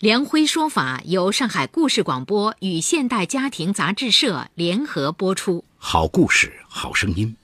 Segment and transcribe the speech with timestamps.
[0.00, 5.64] 梁辉说法由上海故事广播与现代家庭杂志社联合播出。
[5.78, 7.34] 好故事，好声音。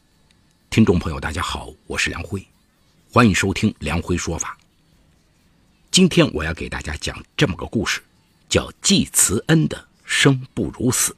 [0.69, 2.47] 听众朋友，大家好，我是梁辉，
[3.11, 4.59] 欢迎收听梁辉说法。
[5.91, 8.03] 今天我要给大家讲这么个故事，
[8.51, 11.17] 叫季慈恩的生不如死。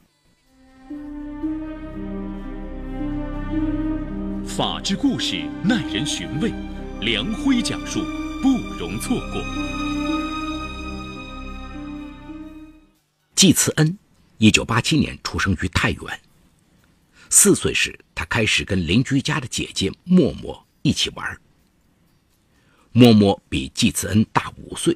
[4.47, 6.49] 法治故事耐人寻味，
[7.01, 7.99] 梁辉讲述
[8.41, 9.84] 不容错过。
[13.35, 13.97] 季慈恩，
[14.37, 16.21] 一九八七年出生于太原。
[17.29, 21.41] 四岁时，他开始跟邻居家的姐姐默默一起玩。
[22.93, 24.95] 默默比季慈恩大五岁，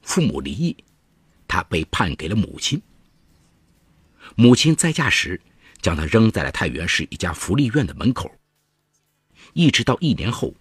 [0.00, 0.74] 父母离异，
[1.46, 2.80] 他被判给了母亲。
[4.34, 5.38] 母亲再嫁时，
[5.82, 8.34] 将他扔在了太原市一家福利院的门口。
[9.52, 10.54] 一直到一年后，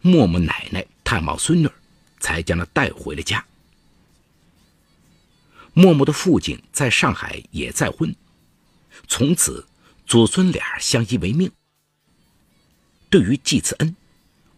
[0.00, 1.68] 默默奶奶探望孙女，
[2.20, 3.44] 才将他带回了家。
[5.74, 8.14] 默默的父亲在上海也再婚，
[9.08, 9.66] 从此
[10.06, 11.50] 祖孙俩相依为命。
[13.10, 13.96] 对于季慈恩，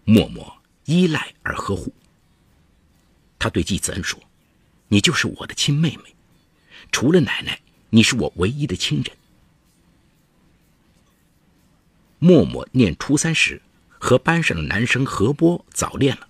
[0.05, 1.92] 默默依赖而呵护。
[3.39, 4.20] 他对季慈恩说
[4.89, 6.14] ：“你就是我的亲妹妹，
[6.92, 7.58] 除了奶奶，
[7.89, 9.17] 你是我唯一的亲人。”
[12.19, 16.28] 默默念初三时，和班上的男生何波早恋了，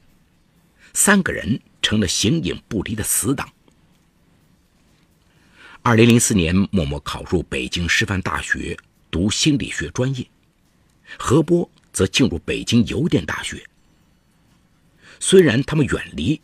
[0.93, 3.53] 三个人成了形影不离的死党。
[5.87, 8.77] 二零零四年，默默考入北京师范大学
[9.09, 10.27] 读心理学专业，
[11.17, 13.65] 何波则进入北京邮电大学。
[15.21, 16.41] 虽然他们远离，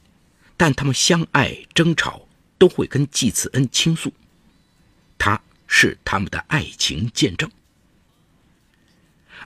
[0.57, 2.25] 但他们相爱争吵
[2.57, 4.13] 都会跟季慈恩倾诉，
[5.19, 7.51] 他是他们的爱情见证。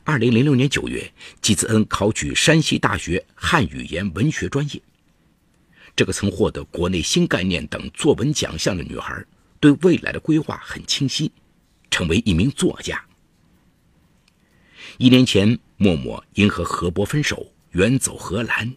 [0.05, 1.11] 二零零六年九月，
[1.41, 4.83] 季慈恩考取山西大学汉语言文学专业。
[5.97, 9.25] 这个曾获得国内新概念等作文奖项的女孩。
[9.61, 11.33] 对未来的规划很清晰，
[11.91, 13.05] 成为一名作家。
[14.99, 18.75] 一年前，默默因和何博分手，远走荷兰，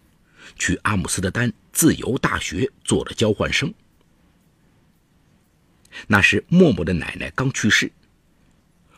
[0.58, 3.74] 去阿姆斯特丹自由大学做了交换生。
[6.08, 7.92] 那时，默默的奶奶刚去世。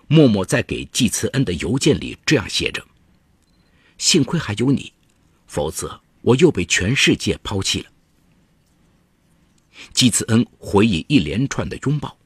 [0.08, 2.86] 默默在给季慈恩的邮件里这样写着
[3.98, 4.92] ：“幸亏还有你，
[5.48, 7.90] 否则我又被全世界抛弃了。”
[9.93, 12.17] 季慈恩回忆一连串的拥抱。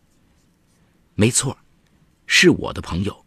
[1.15, 1.57] 没错，
[2.27, 3.25] 是我的朋友，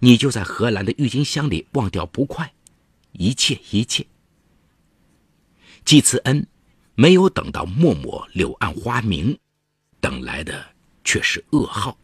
[0.00, 2.52] 你就在荷兰的郁金香里忘掉不快，
[3.12, 4.06] 一切一切。
[5.84, 6.46] 季慈恩
[6.94, 9.38] 没有等到默默柳暗花明，
[10.00, 10.74] 等来的
[11.04, 11.98] 却是噩耗。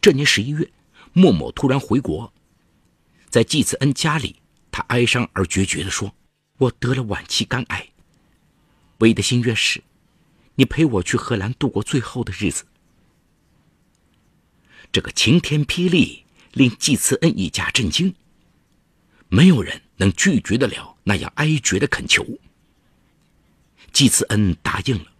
[0.00, 0.70] 这年十一月，
[1.12, 2.32] 默默突然回国，
[3.30, 4.36] 在季慈恩家里，
[4.70, 6.14] 他哀伤而决绝地说
[6.58, 7.88] ：“我得了晚期肝癌。”
[9.04, 9.82] 唯一的心愿是，
[10.54, 12.64] 你陪我去荷兰度过最后的日子。
[14.90, 18.14] 这个晴天霹雳令季慈恩一家震惊，
[19.28, 22.26] 没有人能拒绝得了那样哀绝的恳求。
[23.92, 25.12] 季慈恩答应了，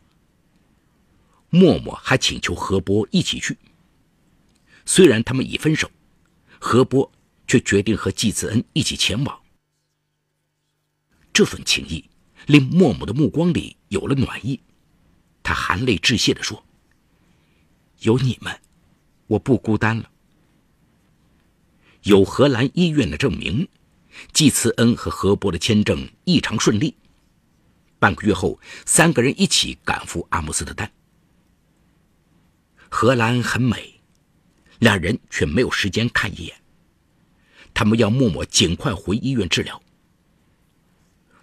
[1.51, 3.59] 默默还请求何波一起去。
[4.87, 5.91] 虽然他们已分手，
[6.59, 7.13] 何波
[7.47, 9.41] 却决定和季慈恩一起前往。
[11.35, 12.03] 这份情谊。
[12.47, 14.61] 令默默的目光里有了暖意，
[15.43, 16.65] 他含泪致谢地说
[18.01, 18.61] ：“有你们，
[19.27, 20.11] 我不孤单了。”
[22.05, 23.67] 有荷兰医院的证明，
[24.33, 26.95] 季慈恩和何波的签证异常顺利。
[27.99, 30.93] 半个月后，三个人一起赶赴阿姆斯特丹。
[32.91, 34.01] 荷兰很美，
[34.81, 36.55] 两人却没有时间看一眼。
[37.73, 39.83] 他们要默默尽快回医院治疗。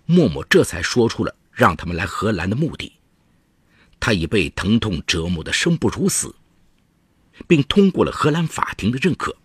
[0.06, 2.94] 默默这才说出了让他们来荷兰的目的。
[4.00, 6.34] 他已被疼痛折磨得生不如死，
[7.48, 9.36] 并通过了荷兰法庭的认可。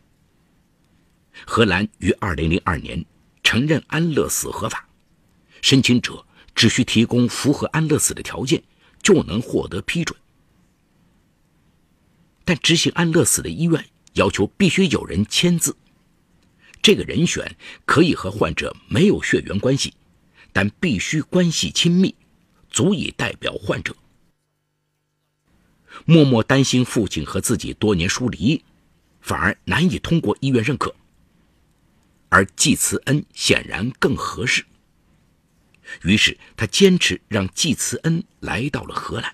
[1.45, 3.05] 荷兰于二零零二年
[3.43, 4.89] 承认安乐死合法，
[5.61, 6.25] 申请者
[6.55, 8.63] 只需提供符合安乐死的条件，
[9.03, 10.19] 就能获得批准。
[12.47, 15.77] 但执行安乐死的医院要求必须有人签字，
[16.81, 17.55] 这个人选
[17.85, 19.93] 可以和患者没有血缘关系。
[20.57, 22.15] 但必须关系亲密，
[22.71, 23.95] 足以代表患者。
[26.07, 28.65] 默默担心父亲和自己多年疏离，
[29.21, 30.97] 反而难以通过医院认可，
[32.31, 34.65] 而季慈恩显然更合适。
[36.05, 39.31] 于是他坚持让季慈恩来到了荷兰。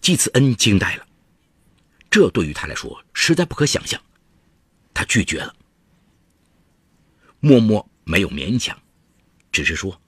[0.00, 1.04] 季慈恩惊呆了，
[2.08, 4.00] 这对于他来说实在不可想象，
[4.94, 5.52] 他拒绝了。
[7.40, 8.80] 默默没有勉强，
[9.56, 9.98] 只是说：“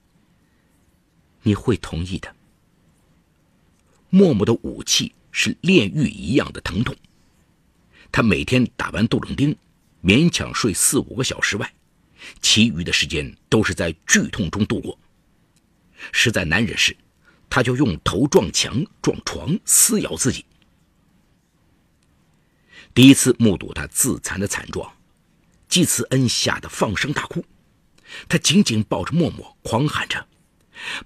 [1.41, 2.37] 你会同意的。”
[4.11, 6.95] 默默的武器是炼狱一样的疼痛。
[8.13, 9.57] 他每天打完杜冷丁，
[10.05, 11.73] 勉强睡四五个小时外，
[12.43, 14.99] 其余的时间都是在剧痛中度过。
[16.13, 16.95] 实在难忍时，
[17.49, 20.45] 他就用头撞墙、撞床，撕咬自己。
[22.93, 24.93] 第一次目睹他自残的惨状。
[25.71, 27.45] 季慈恩吓得放声大哭，
[28.29, 30.27] 他紧紧抱着默默，狂喊着：“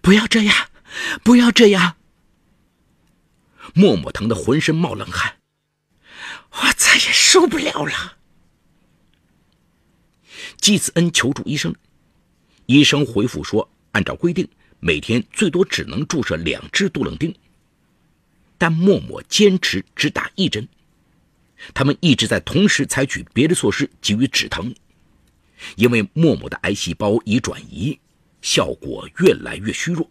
[0.01, 0.69] 不要这样，
[1.23, 1.97] 不要这样！”
[3.75, 5.37] 默默疼得浑身冒冷汗，
[6.51, 8.19] 我再也受不了了。
[10.57, 11.75] 季慈恩求助医生，
[12.67, 14.49] 医生回复说：“按照规定，
[14.81, 17.35] 每天最多只能注射两支杜冷丁。”
[18.59, 20.69] 但默默坚持只打一针。
[21.75, 24.73] 他们一直在同时采取别的措施给予止疼，
[25.77, 27.99] 因为默默的癌细胞已转移，
[28.41, 30.11] 效果越来越虚弱。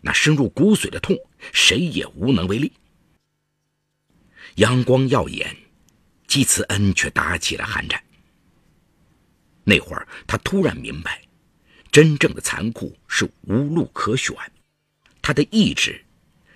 [0.00, 1.16] 那深入骨髓的痛，
[1.52, 2.72] 谁也无能为力。
[4.56, 5.56] 阳光耀眼，
[6.26, 8.02] 季慈恩却打起了寒战。
[9.64, 11.22] 那会儿，他突然明白，
[11.90, 14.34] 真正的残酷是无路可选。
[15.20, 16.04] 他的意志，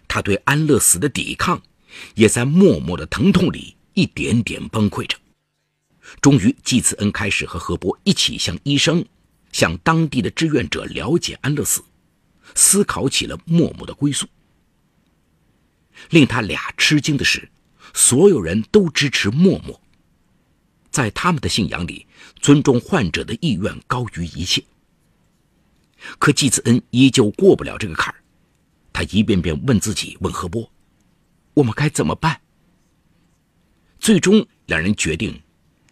[0.07, 1.61] 他对安乐死的抵抗，
[2.15, 3.77] 也在默默的疼痛里。
[3.95, 5.19] 一点点崩溃着，
[6.21, 9.05] 终于，季慈恩开始和何波一起向医生、
[9.53, 11.83] 向当地的志愿者了解安乐死，
[12.55, 14.27] 思考起了默默的归宿。
[16.11, 17.49] 令他俩吃惊的是，
[17.95, 19.81] 所有人都支持默默，
[20.91, 22.07] 在他们的信仰里，
[22.41, 24.65] 尊重患者的意愿高于一切。
[26.19, 28.23] 可季慈恩依旧过不了这个坎儿，
[28.93, 30.73] 他一遍遍问自己，问何波
[31.55, 32.41] ：“我们该怎么办？”
[34.01, 35.39] 最终，两人决定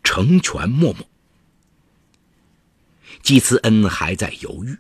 [0.09, 1.07] 成全默默。
[3.23, 4.75] 季慈恩还在犹豫，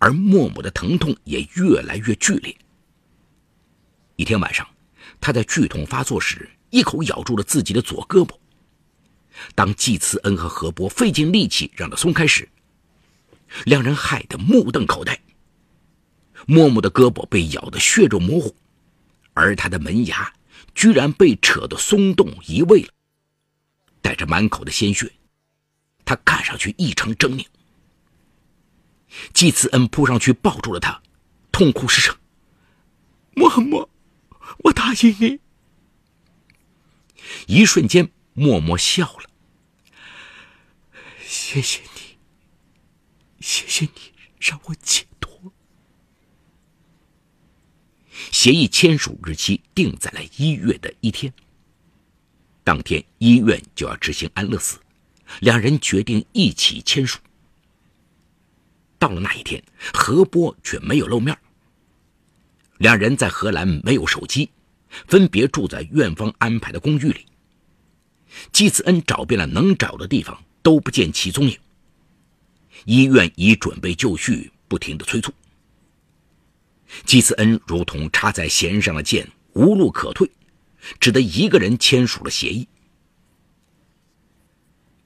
[0.00, 2.52] 而默默的疼痛也越来越剧烈。
[4.16, 4.66] 一天晚上，
[5.20, 8.36] 他在剧痛发作时，一口咬住了自己的左胳膊。
[9.54, 12.48] 当季慈恩和何波费尽力气让他松开时，
[13.66, 15.16] 两人害得目瞪口呆。
[16.46, 18.52] 默默的胳膊被咬得血肉模糊，
[19.32, 20.32] 而他的门牙。
[20.74, 22.88] 居然被扯得松动移位了，
[24.00, 25.12] 带着满口的鲜血，
[26.04, 27.46] 他看上去异常狰狞。
[29.34, 31.02] 季慈恩扑上去抱住了他，
[31.50, 32.16] 痛哭失声
[33.34, 33.90] ：“默默，
[34.58, 35.40] 我答应你。”
[37.46, 39.30] 一瞬间，默默笑了
[41.26, 42.18] ：“谢谢你，
[43.40, 45.52] 谢谢你让我解脱。”
[48.30, 51.32] 协议签署日期定在了一月的一天。
[52.70, 54.78] 当天医院就要执行安乐死，
[55.40, 57.18] 两人决定一起签署。
[58.96, 59.60] 到了那一天，
[59.92, 61.36] 何波却没有露面。
[62.78, 64.50] 两人在荷兰没有手机，
[65.08, 67.26] 分别住在院方安排的公寓里。
[68.52, 71.58] 季慈恩找遍了能找的地方，都不见其踪影。
[72.84, 75.32] 医院已准备就绪，不停的催促。
[77.04, 80.30] 季慈恩如同插在弦上的箭，无路可退，
[80.98, 82.66] 只得一个人签署了协议。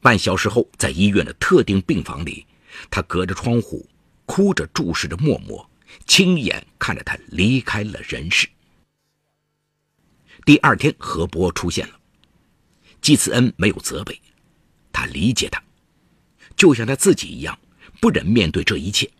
[0.00, 2.46] 半小时后，在医院的特定病房里，
[2.90, 3.88] 他隔着窗户，
[4.26, 5.68] 哭着注视着默默，
[6.06, 8.48] 亲眼看着他离开了人世。
[10.44, 12.00] 第二天，何波出现了，
[13.00, 14.20] 季慈恩没有责备，
[14.92, 15.62] 他理解他，
[16.56, 17.58] 就像他自己一样，
[18.00, 19.10] 不忍面对这一切，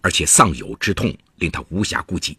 [0.00, 1.14] 而且丧友之痛。
[1.38, 2.36] 令他无暇顾及。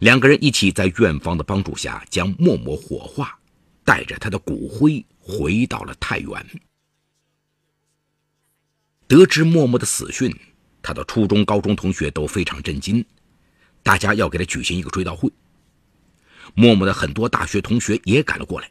[0.00, 3.38] 两个人一起在院方的帮助下将默默火化，
[3.84, 6.46] 带着他的骨灰回到了太原。
[9.06, 10.34] 得知默默的死讯，
[10.82, 13.04] 他的初中、高中同学都非常震惊，
[13.82, 15.30] 大家要给他举行一个追悼会。
[16.54, 18.70] 默默的很多大学同学也赶了过来。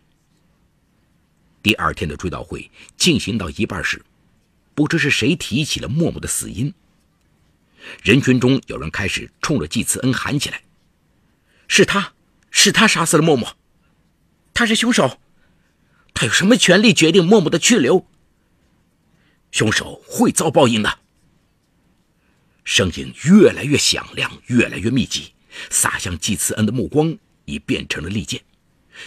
[1.61, 4.03] 第二天的追悼会进行到一半时，
[4.75, 6.73] 不知是谁提起了默默的死因。
[8.01, 10.61] 人群中有人开始冲着季慈恩喊起来
[11.75, 12.13] ：“是他，
[12.51, 13.57] 是他杀死了默默，
[14.53, 15.19] 他是凶手，
[16.13, 18.05] 他有什么权利决定默默的去留？
[19.51, 20.99] 凶手会遭报应的。”
[22.63, 25.33] 声音越来越响亮，越来越密集，
[25.71, 28.43] 洒向季慈恩的目光已变成了利剑，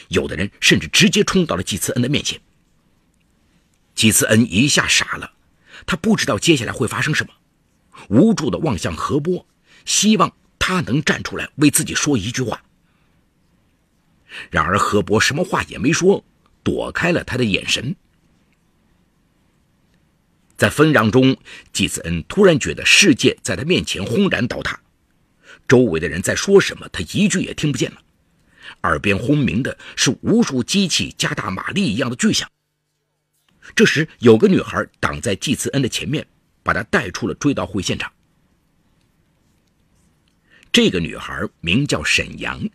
[0.08, 2.40] 有的人甚至直接冲到了季慈恩的面前。
[3.94, 5.34] 季慈恩一下傻了，
[5.86, 7.32] 他不知道接下来会发生什么，
[8.08, 9.46] 无助的望向何波，
[9.84, 12.60] 希望他能站出来为自己说一句话。
[14.50, 16.24] 然而何波什么话也没说，
[16.64, 17.94] 躲开了他的眼神。
[20.56, 21.36] 在纷嚷中，
[21.72, 24.80] 季慈恩突然觉得世界在他面前轰然倒塌，
[25.68, 28.02] 周围的人在说什么，他一句也听不见了。
[28.82, 32.50] 耳边轰鸣的是无数机器加大马力一样的巨响。
[33.76, 36.26] 这时，有个女孩挡在季慈恩的前面，
[36.64, 38.10] 把他带出了追悼会现场。
[40.76, 42.68] 这个女孩名叫沈阳，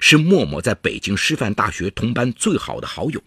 [0.00, 3.20] 是默默在北京师范大学同班最好的好友。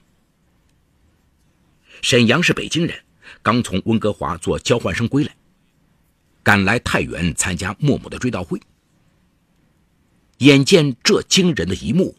[2.01, 2.97] 沈阳是北京人。
[3.43, 5.35] 刚从温哥华做交换生归来，
[6.43, 8.57] 赶来太原参加默默的追悼会。
[10.37, 12.15] 眼见这惊人的一幕，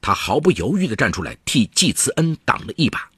[0.00, 3.10] 他毫不犹豫地站出来替季慈恩挡了一把。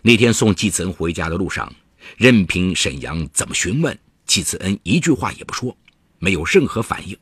[0.00, 1.70] 那天送季慈恩回家的路上，
[2.16, 5.76] 任凭沈阳怎么询问，季慈恩一句话也不说，
[6.18, 7.16] 没有任何反应。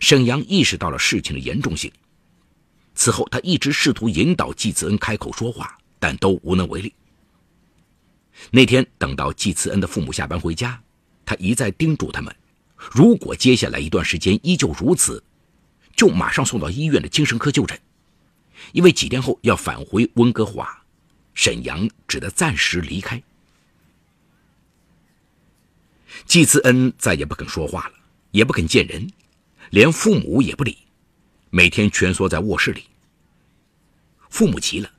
[0.00, 1.92] 沈阳意识到了事情的严重性，
[2.94, 5.76] 此后他一直试图引导季慈恩开口说话。
[6.00, 6.94] 但都无能为力。
[8.52, 10.80] 那天等到季慈恩的父母下班回家，
[11.26, 12.32] 他一再叮嘱他们：
[12.76, 15.20] 如果接下来一段时间依旧如此，
[15.96, 17.76] 就马上送到医院的精神科就诊，
[18.70, 20.84] 因为几天后要返回温哥华。
[21.34, 23.20] 沈阳只得暂时离开。
[26.26, 27.92] 季慈恩再也不肯说话了，
[28.30, 29.08] 也不肯见人，
[29.70, 30.78] 连父母也不理，
[31.50, 32.84] 每天蜷缩在卧室里。
[34.28, 34.90] 父母急了。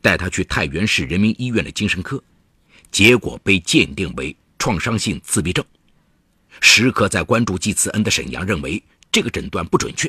[0.00, 2.22] 带他去太原市人民医院的精神科，
[2.88, 5.62] 结果被鉴定为创伤性自闭症。
[6.60, 10.08] 时刻在关注季慈恩的沈阳认为这个诊断不准确，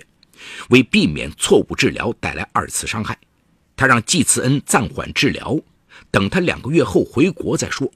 [0.69, 3.17] 为避免错误治疗带来二次伤害，
[3.75, 5.59] 他让季慈恩暂缓治疗，
[6.11, 7.91] 等他两个月后回国再说。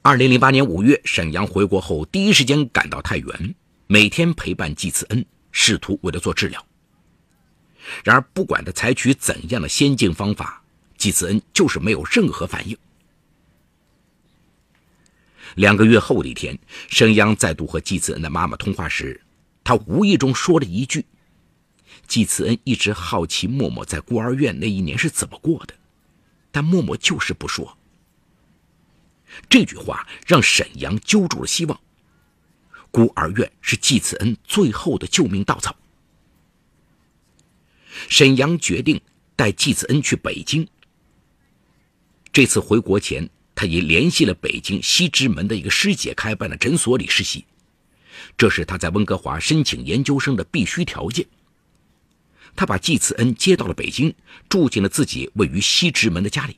[0.00, 3.54] 二零零八年五月，沈阳回国后第一时间赶到太原，
[3.88, 6.64] 每天陪伴季慈恩，试图为他做治疗。
[8.04, 10.62] 然而，不管他采取怎样的先进方法，
[10.96, 12.78] 季慈恩就是没有任何反应。
[15.56, 16.56] 两个月后的一天，
[16.88, 19.20] 沈阳再度和季慈恩的妈妈通话时，
[19.64, 21.04] 他无意中说了一句
[22.06, 25.74] ：“季慈恩一直好奇默默在孤儿院那一年是怎么过的，
[26.52, 27.76] 但默默就是不说。”
[29.48, 31.80] 这句话让沈阳揪住了希望。
[32.90, 35.76] 孤儿院是季慈恩最后的救命稻草。
[38.08, 39.00] 沈阳决定
[39.36, 40.66] 带季子恩去北京。
[42.32, 47.44] 这次回国前，他已联系了北京西直门的一个师姐开办的诊所里实习，
[48.36, 51.26] 这是他在温哥华申请研究生的必须条件。
[52.56, 54.14] 他把季慈恩接到了北京，
[54.48, 56.56] 住进了自己位于西直门的家里。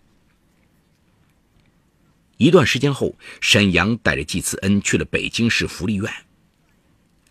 [2.41, 6.11] 一段时间后，沈阳带着季慈恩去了北京市福利院。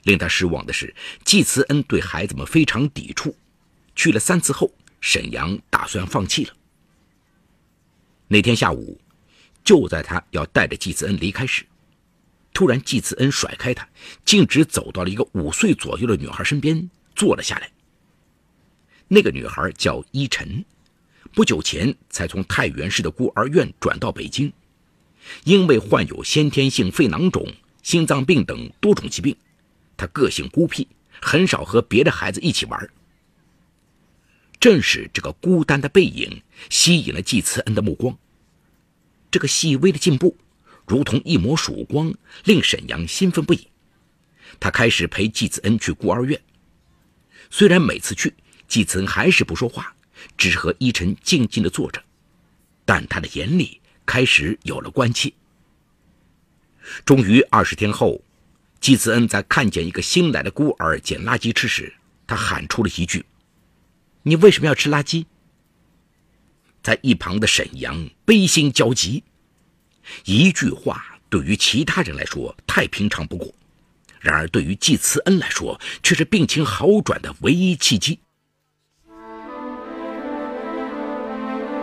[0.04, 0.94] 令他失望的是，
[1.25, 3.36] 季慈恩对孩子们非常抵触。
[3.96, 6.54] 去了三次后，沈阳打算放弃了。
[8.28, 9.01] 那天下午，
[9.63, 11.66] 就在他要带着季慈恩离开时，
[12.54, 13.89] 突然季慈恩甩开他，
[14.24, 17.72] 径直走到了一个五岁左右的女孩身边，坐了下来。
[19.08, 20.63] 那个女孩叫依晨，
[21.34, 24.54] 不久前才从太原市的孤儿院转到北京，
[25.43, 29.36] 因为患有先天性肺囊肿、心脏病等多种疾病，
[29.98, 30.88] 他个性孤僻，
[31.21, 32.89] 很少和别的孩子一起玩。
[34.59, 38.17] 正是这个孤单的背影吸引了季慈恩的目光。
[39.31, 40.38] 这个细微的进步，
[40.86, 43.67] 如同一抹曙光，令沈阳兴奋不已。
[44.59, 46.41] 他开始陪季慈恩去孤儿院。
[47.50, 48.33] 虽然每次去，
[48.67, 49.95] 季慈恩还是不说话，
[50.36, 52.03] 只和依晨静静地坐着，
[52.83, 53.78] 但他的眼里
[54.10, 55.32] 开始有了关切。
[57.06, 58.20] 终于，二十天后，
[58.82, 61.94] 季慈恩在看见一个新来的孤儿捡垃圾吃时，
[62.25, 63.24] 他喊出了一句。
[64.24, 65.28] 你为什么要吃垃圾？
[66.82, 69.24] 在一旁的沈阳悲心交集，
[70.25, 73.54] 一句话对于其他人来说太平常不过，
[74.20, 78.18] 然而对于季慈恩来说却是病情好转的唯一契机。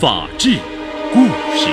[0.00, 0.60] 法治
[1.12, 1.26] 故
[1.56, 1.72] 事。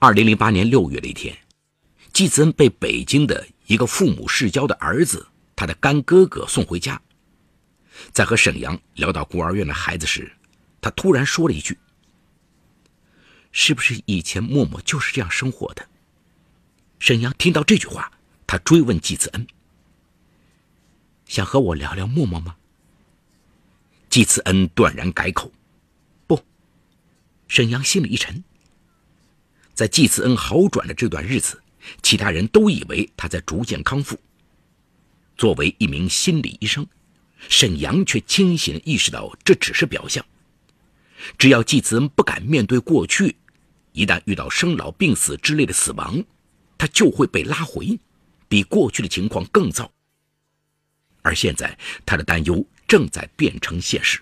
[0.00, 1.38] 二零零八年六月的一天，
[2.12, 5.24] 季子恩被北京的一个父母世交的儿子，
[5.54, 7.00] 他的干哥哥送回家。
[8.10, 10.28] 在和沈阳聊到孤儿院的孩子时，
[10.80, 11.78] 他突然说了一句
[13.52, 15.86] ：“是不是以前默默就是这样生活的？”
[16.98, 18.10] 沈阳听到这句话，
[18.48, 19.46] 他追问季子恩
[21.28, 22.56] ：“想和我聊聊默默吗？”
[24.10, 25.52] 季慈恩断然改口
[26.26, 26.42] ：“不。”
[27.46, 28.42] 沈阳心里一沉。
[29.74, 31.62] 在季慈恩好转的这段日子，
[32.02, 34.18] 其他人都以为他在逐渐康复。
[35.36, 36.84] 作为一名心理医生，
[37.48, 40.24] 沈阳却清醒意识到这只是表象。
[41.38, 43.36] 只要季慈恩不敢面对过去，
[43.92, 46.24] 一旦遇到生老病死之类的死亡，
[46.76, 48.00] 他就会被拉回，
[48.48, 49.92] 比过去的情况更糟。
[51.28, 54.18] 而现在，他的担忧正在变成现实。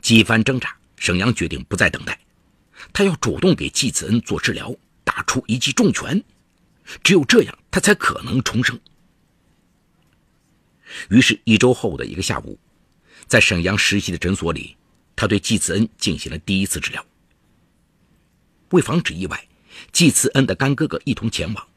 [0.00, 2.18] 几番挣扎，沈阳决定不再等待。
[2.90, 6.24] 他要主动给季子恩做治疗，打出一记重拳，
[7.02, 8.80] 只有这样，他才可能重生。
[11.10, 12.58] 于是，一周后的一个下午，
[13.26, 14.74] 在沈阳实习的诊所里，
[15.14, 17.04] 他对季子恩进行了第一次治疗。
[18.70, 19.48] 为防止意外，
[19.92, 21.68] 季慈恩的干哥哥一同前往。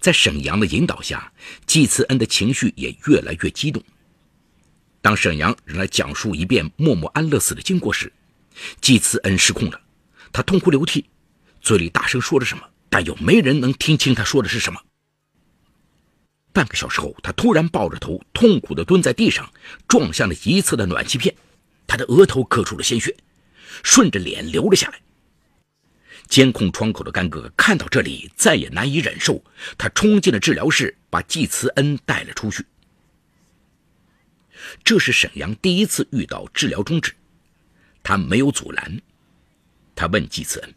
[0.00, 1.32] 在沈阳的引导下，
[1.66, 3.82] 季慈恩的情绪也越来越激动。
[5.00, 8.12] 当沈阳仍来讲述一遍默默安乐死的经过时，
[8.80, 9.80] 季慈恩失控了，
[10.32, 11.06] 他痛哭流涕，
[11.60, 14.80] 嘴里大声说着什么，但又没人能听清他说的是什么。
[16.52, 19.48] 半个小时后，他突然抱着头，痛苦地蹲在地上，
[19.86, 21.34] 撞向了一侧的暖气片，
[21.86, 23.16] 他的额头磕出了鲜血，
[23.84, 25.00] 顺着脸流了下来。
[26.28, 29.42] 监控窗口的干哥哥看到这里，再也难以忍受，
[29.78, 32.64] 他冲进了治疗室，把季慈恩带了出去。
[34.84, 37.14] 这是沈阳第一次遇到治疗终止。
[38.02, 39.00] 他没有阻拦，
[39.94, 40.74] 他问季慈恩：“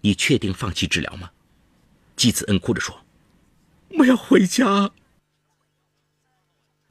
[0.00, 1.30] 你确定放弃治疗吗？”
[2.16, 3.04] 季慈恩哭着说
[3.98, 4.90] ：“我要回家。”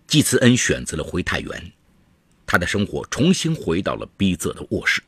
[0.08, 1.72] 季慈恩选择了回太原，
[2.46, 5.02] 他的生活重新回到了逼仄的卧室。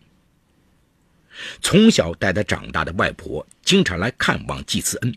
[1.62, 5.16] 从小带他长大的外婆经常来看望季慈恩。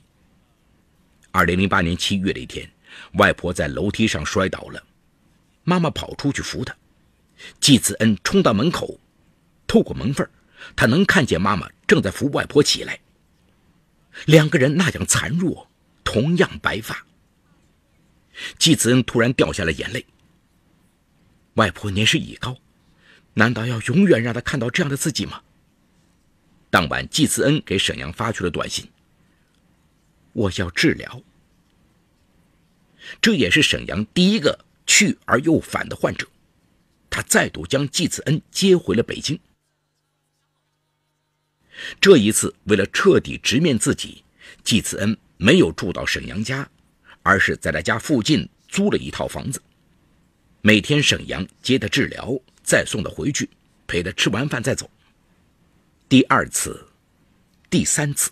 [1.31, 2.71] 二零零八年七月的一天，
[3.15, 4.83] 外婆在楼梯上摔倒了，
[5.65, 6.75] 妈妈跑出去扶她，
[7.61, 8.99] 季慈恩冲到门口。
[9.67, 10.29] 透过门缝，
[10.77, 13.01] 他能看见妈妈正在扶外婆起来。
[14.27, 15.69] 两个人那样残弱，
[16.05, 17.05] 同样白发。
[18.59, 20.07] 季子恩突然掉下了眼泪。
[21.55, 22.57] 外婆年事已高，
[23.33, 25.43] 难道要永远让他看到这样的自己吗？
[26.75, 28.91] 当晚，季慈恩给沈阳发去了短信
[30.35, 31.23] ：“我要治疗。”
[33.23, 36.27] 这也是沈阳第一个去而又返的患者。
[37.09, 39.39] 他再度将季子恩接回了北京。
[42.01, 44.25] 这一次，为了彻底直面自己，
[44.65, 46.69] 季慈恩没有住到沈阳家，
[47.23, 49.63] 而是在他家附近租了一套房子。
[50.61, 53.49] 每天沈阳接他治疗，再送他回去，
[53.87, 54.91] 陪他吃完饭再走。
[56.07, 56.87] 第二次，
[57.71, 58.31] 第三次，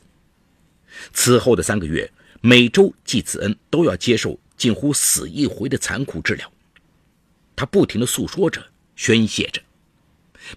[1.13, 6.53] 此后的三个月，每周季慈恩都要接受近乎死一回的残酷治疗。
[7.57, 9.61] 他不停地诉说着，宣泄着。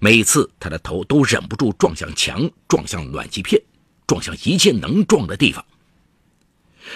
[0.01, 3.61] 每次他的头都忍不住撞向墙，撞向暖气片，
[4.05, 5.65] 撞向一切能撞的地方。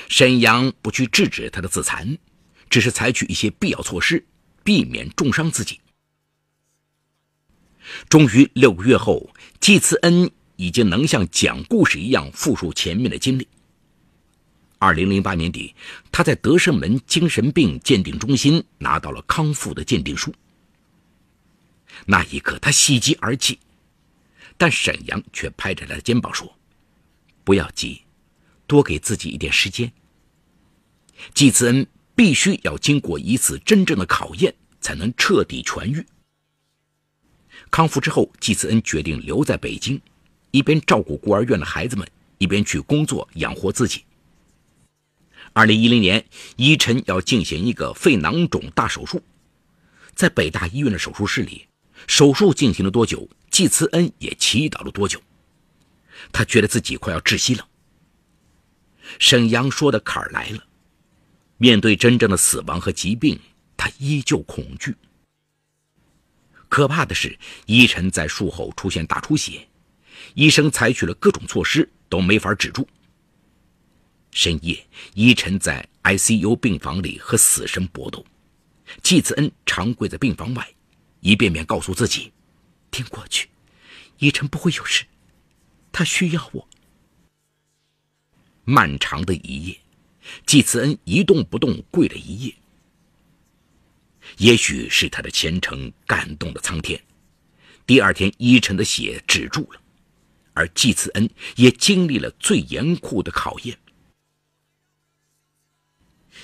[0.09, 2.17] 沈阳不去制止他的自残，
[2.69, 4.23] 只是采取一些必要措施，
[4.63, 5.79] 避免重伤自己。
[8.07, 13.47] 终于六个月后，季慈恩已经能像讲故事一样复述前面的经历。
[14.77, 15.75] 二零零八年底，
[16.11, 20.33] 他在德胜门精神病鉴定中心拿到了康复的鉴定书。
[22.05, 23.59] 那一刻，他喜极而泣，
[24.57, 26.55] 但沈阳却拍着他的肩膀说
[27.43, 28.03] ：“不要急，
[28.67, 29.91] 多给自己一点时间。
[31.33, 31.85] 季慈恩
[32.15, 36.05] 必须要经过一次真正的考验，才能彻底痊愈。”
[37.71, 40.01] 康复之后，季慈恩决定留在北京，
[40.51, 44.03] 一边照顾孤儿院的孩子们，一边去工作养活自己。
[45.53, 46.25] 二零一零年，
[46.57, 49.21] 依晨要进行一个肺囊肿大手术，
[50.13, 51.67] 在北大医院的手术室里。
[52.07, 55.21] 手术进行了多久，季慈恩也祈祷了多久。
[56.31, 57.67] 他觉得自己快要窒息了。
[59.17, 60.63] 沈阳说的坎儿来了，
[61.57, 63.39] 面对真正的死亡和疾病，
[63.75, 64.95] 他依旧恐惧。
[66.69, 69.67] 可怕的是，依晨在术后出现大出血，
[70.35, 72.87] 医生采取了各种措施都没法止住。
[74.31, 78.23] 深夜，伊晨在 ICU 病房里和死神搏斗，
[79.01, 80.71] 季慈恩长跪在病房外，
[81.21, 82.31] 一遍遍告诉自己
[82.91, 83.49] ：“挺过去，
[84.19, 85.03] 伊晨不会有事，
[85.91, 86.69] 他需要我。”
[88.63, 89.79] 漫长的一夜，
[90.45, 92.53] 季慈恩一动不动跪了一夜。
[94.37, 97.01] 也许是他的虔诚感动了苍天，
[97.85, 99.81] 第二天依晨的血止住了，
[100.53, 103.77] 而季慈恩也经历了最严酷的考验。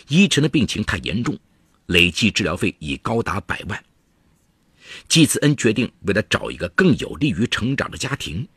[0.10, 1.38] 依晨的病情太严重，
[1.86, 3.84] 累计治疗费已高达百万。
[5.08, 8.48] 季慈恩决定为他找一个更有利于成长的家庭。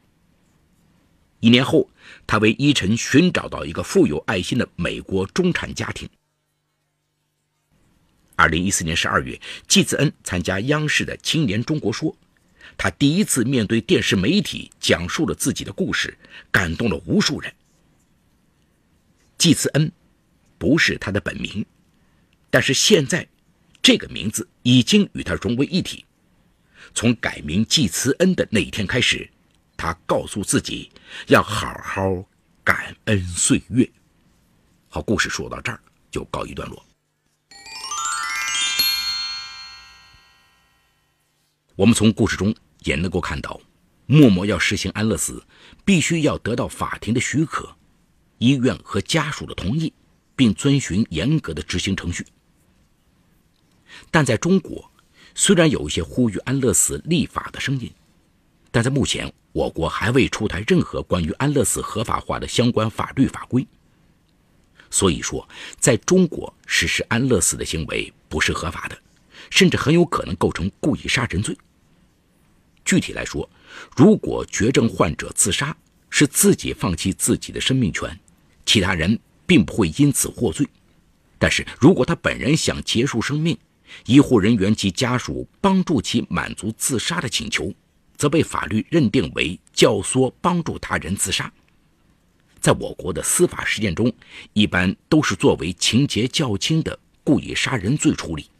[1.41, 1.89] 一年后，
[2.27, 6.09] 他为依晨寻找到一个富有爱心的美国中产家庭。
[8.39, 12.13] 二零一四年十二月，季子恩参加央视的《青年中国说》，
[12.77, 16.17] 他第一次面对电视媒体讲述了自己的故事，
[16.53, 17.53] 感动了无数人。
[19.37, 19.91] 季慈恩
[20.57, 21.67] 不是他的本名，
[22.49, 23.27] 但是现在，
[23.83, 26.05] 这个名字已经与他融为一体。
[26.95, 29.29] 从改名季慈恩的那一天开始。
[29.81, 30.91] 他告诉自己
[31.29, 32.25] 要好好
[32.65, 33.89] 感恩岁月。
[34.89, 36.85] 好，故事说到这儿就告一段落。
[41.79, 43.61] 我们从故事中也能够看到，
[44.07, 45.41] 默默要实行安乐死，
[45.85, 47.73] 必须要得到法庭的许可、
[48.39, 49.93] 医院和家属的同意，
[50.35, 52.27] 并遵循严格的执行程序。
[54.11, 54.91] 但在中国，
[55.37, 57.89] 虽然有一些呼吁安乐死立法的声音，
[58.73, 59.33] 但在目前。
[59.53, 63.67] 我国还未出台任何关于安乐死合法化的相关法律法规，
[64.89, 65.49] 所以说，
[65.81, 68.97] 在中国实施安乐死的行为不是合法的，
[69.51, 71.57] 甚至很有可能构成故意杀人罪。
[72.89, 73.47] 具体来说，
[73.95, 75.77] 如果绝症患者自杀
[76.09, 78.19] 是自己放弃自己的生命权，
[78.65, 80.65] 其他人并不会因此获罪；
[81.39, 83.55] 但是如果他本人想结束生命，
[84.07, 87.71] 医护人员及家属帮助其满足自杀的请求。
[88.17, 91.53] 则被法律认定为教唆帮助他人自杀，
[92.59, 94.13] 在我国的司法实践中，
[94.55, 98.51] 一般都是作为情节较轻的故意杀人罪处理。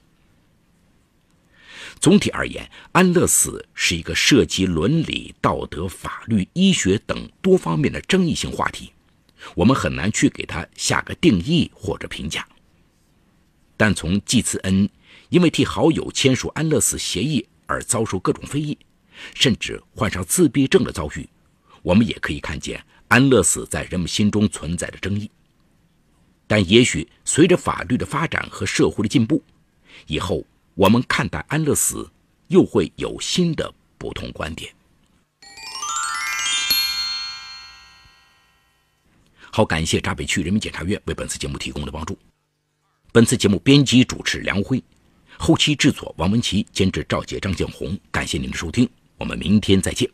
[2.01, 8.93] 总体而言，安乐死是一个涉及伦理、道德、法律、医学等多方面的争议性话题，
[9.55, 12.47] 我们很难去给它下个定义或者评价。
[13.77, 14.89] 但从季慈恩
[15.29, 18.77] 因为替好友签署安乐死协议而遭受各种非议。
[19.35, 21.29] 甚至患上自闭症的遭遇，
[21.83, 25.29] 我们也可以看见安乐死在人们心中存在的争议。
[26.47, 29.43] 但也许随着法律的发展和社会的进步，
[30.07, 30.47] 以后
[30.79, 32.09] 我们看待安乐死
[32.47, 34.73] 又会有新的不同观点。
[39.51, 42.17] 好，感谢闸北区人民检察院为本次节目提供的帮助。
[43.11, 44.81] 本次节目编辑主持梁辉，
[45.37, 47.99] 后期制作王文琪，监制赵杰、张建红。
[48.13, 48.89] 感谢您的收听。
[49.17, 50.09] 我们明天再见。